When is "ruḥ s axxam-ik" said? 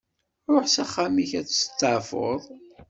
0.53-1.31